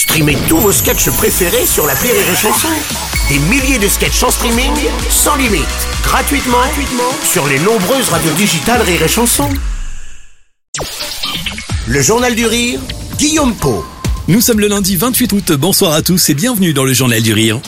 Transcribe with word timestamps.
Streamez 0.00 0.38
tous 0.48 0.56
vos 0.56 0.72
sketchs 0.72 1.10
préférés 1.10 1.66
sur 1.66 1.86
la 1.86 1.92
Rire 1.92 2.14
et 2.14 2.34
Chanson. 2.34 2.68
Des 3.28 3.38
milliers 3.38 3.78
de 3.78 3.86
sketchs 3.86 4.22
en 4.22 4.30
streaming, 4.30 4.72
sans 5.10 5.36
limite, 5.36 5.66
gratuitement, 6.02 6.56
gratuitement 6.56 7.12
sur 7.22 7.46
les 7.46 7.58
nombreuses 7.58 8.08
radios 8.08 8.32
digitales 8.32 8.80
Rire 8.80 9.02
et 9.02 9.08
Chanson. 9.08 9.50
Le 11.86 12.00
Journal 12.00 12.34
du 12.34 12.46
Rire, 12.46 12.80
Guillaume 13.18 13.54
Po. 13.54 13.84
Nous 14.26 14.40
sommes 14.40 14.60
le 14.60 14.68
lundi 14.68 14.96
28 14.96 15.32
août, 15.34 15.52
bonsoir 15.52 15.92
à 15.92 16.00
tous 16.00 16.30
et 16.30 16.34
bienvenue 16.34 16.72
dans 16.72 16.84
le 16.84 16.94
Journal 16.94 17.20
du 17.20 17.34
Rire. 17.34 17.60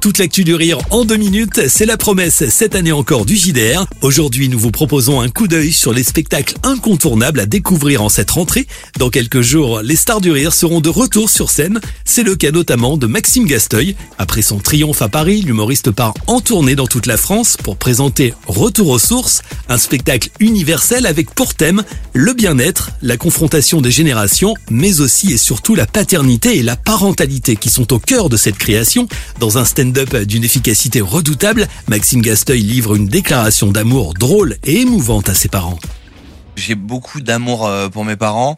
Toute 0.00 0.18
l'actu 0.18 0.44
du 0.44 0.54
rire 0.54 0.78
en 0.90 1.04
deux 1.04 1.16
minutes, 1.16 1.68
c'est 1.68 1.84
la 1.84 1.96
promesse 1.96 2.48
cette 2.50 2.76
année 2.76 2.92
encore 2.92 3.26
du 3.26 3.36
JDR. 3.36 3.84
Aujourd'hui, 4.00 4.48
nous 4.48 4.58
vous 4.58 4.70
proposons 4.70 5.20
un 5.20 5.28
coup 5.28 5.48
d'œil 5.48 5.72
sur 5.72 5.92
les 5.92 6.04
spectacles 6.04 6.54
incontournables 6.62 7.40
à 7.40 7.46
découvrir 7.46 8.04
en 8.04 8.08
cette 8.08 8.30
rentrée. 8.30 8.68
Dans 8.98 9.10
quelques 9.10 9.40
jours, 9.40 9.80
les 9.82 9.96
stars 9.96 10.20
du 10.20 10.30
rire 10.30 10.52
seront 10.52 10.80
de 10.80 10.88
retour 10.88 11.28
sur 11.28 11.50
scène. 11.50 11.80
C'est 12.04 12.22
le 12.22 12.36
cas 12.36 12.52
notamment 12.52 12.96
de 12.96 13.08
Maxime 13.08 13.44
Gasteuil. 13.44 13.96
Après 14.18 14.42
son 14.42 14.58
triomphe 14.58 15.02
à 15.02 15.08
Paris, 15.08 15.42
l'humoriste 15.42 15.90
part 15.90 16.14
en 16.28 16.40
tournée 16.40 16.76
dans 16.76 16.86
toute 16.86 17.06
la 17.06 17.16
France 17.16 17.56
pour 17.56 17.76
présenter 17.76 18.34
Retour 18.46 18.90
aux 18.90 18.98
sources, 19.00 19.42
un 19.68 19.78
spectacle 19.78 20.30
universel 20.38 21.06
avec 21.06 21.34
pour 21.34 21.54
thème 21.54 21.82
le 22.12 22.34
bien-être, 22.34 22.90
la 23.02 23.16
confrontation 23.16 23.80
des 23.80 23.90
générations, 23.90 24.54
mais 24.70 25.00
aussi 25.00 25.32
et 25.32 25.38
surtout 25.38 25.74
la 25.74 25.86
paternité 25.86 26.56
et 26.56 26.62
la 26.62 26.76
parentalité 26.76 27.56
qui 27.56 27.68
sont 27.68 27.92
au 27.92 27.98
cœur 27.98 28.28
de 28.28 28.36
cette 28.36 28.58
création. 28.58 29.08
Dans 29.40 29.58
un 29.58 29.64
stand 29.64 29.87
d'une 29.92 30.44
efficacité 30.44 31.00
redoutable, 31.00 31.68
Maxime 31.86 32.22
Gasteuil 32.22 32.62
livre 32.62 32.94
une 32.94 33.08
déclaration 33.08 33.70
d'amour 33.70 34.14
drôle 34.14 34.56
et 34.64 34.80
émouvante 34.80 35.28
à 35.28 35.34
ses 35.34 35.48
parents. 35.48 35.78
J'ai 36.56 36.74
beaucoup 36.74 37.20
d'amour 37.20 37.66
euh, 37.66 37.88
pour 37.88 38.04
mes 38.04 38.16
parents. 38.16 38.56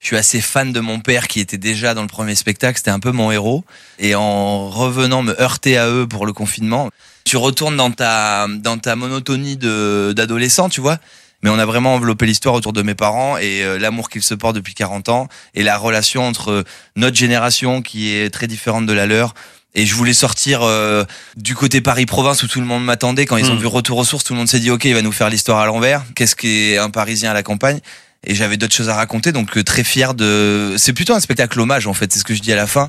Je 0.00 0.08
suis 0.08 0.16
assez 0.16 0.40
fan 0.40 0.72
de 0.72 0.80
mon 0.80 1.00
père 1.00 1.26
qui 1.26 1.40
était 1.40 1.58
déjà 1.58 1.94
dans 1.94 2.02
le 2.02 2.08
premier 2.08 2.34
spectacle, 2.34 2.78
c'était 2.78 2.90
un 2.90 3.00
peu 3.00 3.12
mon 3.12 3.30
héros. 3.30 3.64
Et 3.98 4.14
en 4.14 4.68
revenant 4.68 5.22
me 5.22 5.40
heurter 5.40 5.78
à 5.78 5.88
eux 5.88 6.06
pour 6.06 6.26
le 6.26 6.32
confinement, 6.32 6.90
tu 7.24 7.36
retournes 7.36 7.76
dans 7.76 7.90
ta, 7.90 8.46
dans 8.48 8.78
ta 8.78 8.94
monotonie 8.94 9.56
d'adolescent, 9.56 10.68
tu 10.68 10.80
vois. 10.80 10.98
Mais 11.42 11.50
on 11.50 11.58
a 11.58 11.66
vraiment 11.66 11.94
enveloppé 11.94 12.26
l'histoire 12.26 12.54
autour 12.54 12.72
de 12.72 12.82
mes 12.82 12.94
parents 12.94 13.36
et 13.36 13.62
euh, 13.62 13.78
l'amour 13.78 14.08
qu'ils 14.08 14.22
se 14.22 14.34
portent 14.34 14.56
depuis 14.56 14.74
40 14.74 15.08
ans 15.08 15.28
et 15.54 15.62
la 15.62 15.76
relation 15.76 16.26
entre 16.26 16.64
notre 16.96 17.16
génération 17.16 17.82
qui 17.82 18.14
est 18.14 18.30
très 18.30 18.46
différente 18.46 18.86
de 18.86 18.92
la 18.92 19.06
leur, 19.06 19.34
et 19.76 19.84
je 19.84 19.94
voulais 19.94 20.14
sortir 20.14 20.62
euh, 20.62 21.04
du 21.36 21.54
côté 21.54 21.80
Paris-Province 21.80 22.42
où 22.42 22.48
tout 22.48 22.60
le 22.60 22.66
monde 22.66 22.84
m'attendait. 22.84 23.26
Quand 23.26 23.36
ils 23.36 23.50
ont 23.50 23.54
hmm. 23.54 23.60
vu 23.60 23.66
Retour 23.66 23.98
aux 23.98 24.04
sources, 24.04 24.24
tout 24.24 24.32
le 24.32 24.38
monde 24.38 24.48
s'est 24.48 24.58
dit, 24.58 24.70
OK, 24.70 24.86
il 24.86 24.94
va 24.94 25.02
nous 25.02 25.12
faire 25.12 25.28
l'histoire 25.28 25.58
à 25.58 25.66
l'envers. 25.66 26.02
Qu'est-ce 26.14 26.34
qu'est 26.34 26.78
un 26.78 26.88
Parisien 26.88 27.30
à 27.30 27.34
la 27.34 27.42
campagne? 27.42 27.80
Et 28.24 28.34
j'avais 28.34 28.56
d'autres 28.56 28.74
choses 28.74 28.88
à 28.88 28.94
raconter, 28.94 29.30
donc 29.32 29.56
euh, 29.56 29.62
très 29.62 29.84
fier 29.84 30.14
de... 30.14 30.74
C'est 30.78 30.94
plutôt 30.94 31.12
un 31.12 31.20
spectacle 31.20 31.60
hommage, 31.60 31.86
en 31.86 31.92
fait, 31.92 32.10
c'est 32.12 32.18
ce 32.18 32.24
que 32.24 32.34
je 32.34 32.40
dis 32.40 32.52
à 32.52 32.56
la 32.56 32.66
fin. 32.66 32.88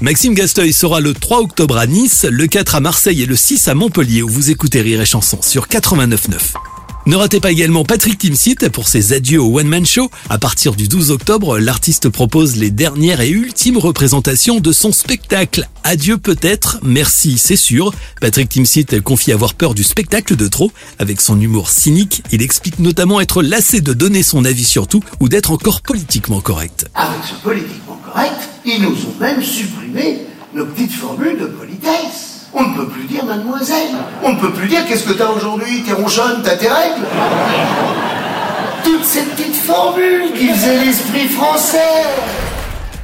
Maxime 0.00 0.34
Gasteuil 0.34 0.72
sera 0.72 1.00
le 1.00 1.14
3 1.14 1.38
octobre 1.40 1.78
à 1.78 1.86
Nice, 1.86 2.26
le 2.30 2.46
4 2.46 2.76
à 2.76 2.80
Marseille 2.80 3.22
et 3.22 3.26
le 3.26 3.34
6 3.34 3.66
à 3.66 3.74
Montpellier 3.74 4.22
où 4.22 4.28
vous 4.28 4.50
écoutez 4.50 4.82
Rire 4.82 5.00
et 5.00 5.06
Chanson 5.06 5.40
sur 5.42 5.66
89.9. 5.66 6.67
Ne 7.08 7.16
ratez 7.16 7.40
pas 7.40 7.50
également 7.50 7.86
Patrick 7.86 8.18
Timsit 8.18 8.68
pour 8.70 8.86
ses 8.86 9.14
adieux 9.14 9.40
au 9.40 9.58
One 9.58 9.66
Man 9.66 9.86
Show. 9.86 10.10
À 10.28 10.36
partir 10.36 10.74
du 10.74 10.88
12 10.88 11.10
octobre, 11.10 11.58
l'artiste 11.58 12.10
propose 12.10 12.56
les 12.56 12.70
dernières 12.70 13.22
et 13.22 13.30
ultimes 13.30 13.78
représentations 13.78 14.60
de 14.60 14.72
son 14.72 14.92
spectacle. 14.92 15.66
Adieu 15.84 16.18
peut-être, 16.18 16.80
merci 16.82 17.38
c'est 17.38 17.56
sûr. 17.56 17.94
Patrick 18.20 18.50
Timsit 18.50 19.00
confie 19.02 19.32
avoir 19.32 19.54
peur 19.54 19.72
du 19.72 19.84
spectacle 19.84 20.36
de 20.36 20.48
trop. 20.48 20.70
Avec 20.98 21.22
son 21.22 21.40
humour 21.40 21.70
cynique, 21.70 22.22
il 22.30 22.42
explique 22.42 22.78
notamment 22.78 23.22
être 23.22 23.42
lassé 23.42 23.80
de 23.80 23.94
donner 23.94 24.22
son 24.22 24.44
avis 24.44 24.66
sur 24.66 24.86
tout 24.86 25.02
ou 25.18 25.30
d'être 25.30 25.50
encore 25.50 25.80
politiquement 25.80 26.42
correct. 26.42 26.84
Avec 26.94 27.24
ce 27.24 27.42
politiquement 27.42 27.98
correct, 28.04 28.50
ils 28.66 28.82
nous 28.82 28.90
ont 28.90 29.18
même 29.18 29.42
supprimé 29.42 30.26
nos 30.54 30.66
petites 30.66 30.92
formules 30.92 31.38
de 31.38 31.46
politesse. 31.46 32.27
On 32.58 32.70
ne 32.70 32.74
peut 32.74 32.88
plus 32.88 33.04
dire 33.04 33.24
mademoiselle. 33.24 33.94
On 34.24 34.32
ne 34.32 34.40
peut 34.40 34.52
plus 34.52 34.66
dire 34.66 34.84
qu'est-ce 34.86 35.04
que 35.04 35.12
t'as 35.12 35.28
aujourd'hui, 35.28 35.84
t'es 35.86 35.92
ronchonne, 35.92 36.42
t'as 36.42 36.56
tes 36.56 36.68
règles? 36.68 37.06
Toutes 38.82 39.04
ces 39.04 39.22
petites 39.22 39.54
formules 39.54 40.32
qui 40.36 40.48
faisaient 40.48 40.84
l'esprit 40.84 41.28
français. 41.28 41.78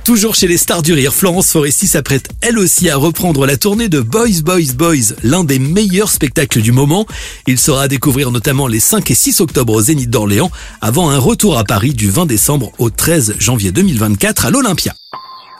Toujours 0.02 0.34
chez 0.34 0.48
les 0.48 0.58
stars 0.58 0.82
du 0.82 0.92
rire, 0.92 1.14
Florence 1.14 1.50
Foresti 1.50 1.86
s'apprête 1.86 2.28
elle 2.40 2.58
aussi 2.58 2.90
à 2.90 2.96
reprendre 2.96 3.46
la 3.46 3.56
tournée 3.56 3.88
de 3.88 4.00
Boys 4.00 4.42
Boys 4.42 4.74
Boys, 4.76 5.14
l'un 5.22 5.44
des 5.44 5.58
meilleurs 5.60 6.10
spectacles 6.10 6.60
du 6.60 6.72
moment. 6.72 7.06
Il 7.46 7.58
sera 7.58 7.84
à 7.84 7.88
découvrir 7.88 8.32
notamment 8.32 8.66
les 8.66 8.80
5 8.80 9.08
et 9.10 9.14
6 9.14 9.40
octobre 9.40 9.72
au 9.72 9.80
Zénith 9.80 10.10
d'Orléans, 10.10 10.50
avant 10.80 11.10
un 11.10 11.18
retour 11.18 11.56
à 11.56 11.64
Paris 11.64 11.94
du 11.94 12.10
20 12.10 12.26
décembre 12.26 12.72
au 12.78 12.90
13 12.90 13.36
janvier 13.38 13.70
2024 13.70 14.46
à 14.46 14.50
l'Olympia. 14.50 14.94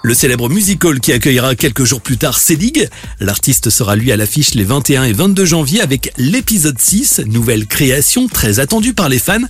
Le 0.07 0.13
célèbre 0.13 0.51
musical 0.51 1.01
qui 1.01 1.13
accueillera 1.13 1.55
quelques 1.55 1.85
jours 1.85 2.03
plus 2.03 2.19
tard 2.19 2.39
Selig. 2.39 2.91
L'artiste 3.21 3.71
sera 3.71 3.97
lui 3.97 4.13
à 4.13 4.19
l'affiche 4.19 4.53
les 4.53 4.63
21 4.63 5.05
et 5.05 5.15
22 5.15 5.47
janvier 5.47 5.81
avec 5.81 6.13
l'épisode 6.19 6.79
6, 6.79 7.23
nouvelle 7.25 7.67
création 7.67 8.29
très 8.29 8.61
attendue 8.61 8.93
par 8.93 9.09
les 9.09 9.19
fans. 9.19 9.41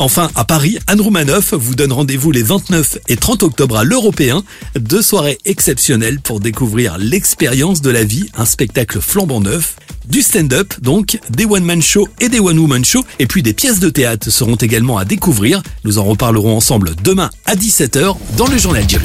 Enfin, 0.00 0.28
à 0.34 0.44
Paris, 0.44 0.80
Anne 0.88 1.00
Roumanoff 1.00 1.54
vous 1.54 1.76
donne 1.76 1.92
rendez-vous 1.92 2.32
les 2.32 2.42
29 2.42 2.98
et 3.06 3.14
30 3.14 3.44
octobre 3.44 3.76
à 3.76 3.84
l'Européen. 3.84 4.42
Deux 4.74 5.00
soirées 5.00 5.38
exceptionnelles 5.44 6.18
pour 6.18 6.40
découvrir 6.40 6.98
l'expérience 6.98 7.80
de 7.80 7.90
la 7.90 8.02
vie, 8.02 8.28
un 8.34 8.46
spectacle 8.46 9.00
flambant 9.00 9.40
neuf 9.40 9.76
du 10.08 10.22
stand-up, 10.22 10.74
donc 10.82 11.20
des 11.30 11.44
one-man 11.44 11.80
show 11.80 12.08
et 12.18 12.28
des 12.28 12.40
one-woman 12.40 12.84
show, 12.84 13.04
et 13.20 13.28
puis 13.28 13.44
des 13.44 13.52
pièces 13.52 13.78
de 13.78 13.90
théâtre 13.90 14.28
seront 14.28 14.56
également 14.56 14.98
à 14.98 15.04
découvrir. 15.04 15.62
Nous 15.84 15.98
en 15.98 16.04
reparlerons 16.04 16.56
ensemble 16.56 16.96
demain 17.04 17.30
à 17.46 17.54
17h 17.54 18.16
dans 18.36 18.48
le 18.48 18.58
Journal 18.58 18.84
du. 18.86 18.98